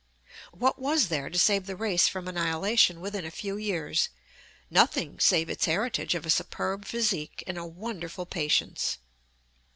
[0.51, 4.09] What was there to save the race from annihilation within a few years?
[4.71, 8.97] Nothing, save its heritage of a superb physique and a wonderful patience.